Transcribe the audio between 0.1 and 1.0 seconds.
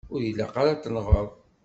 Ur ilaq ara ad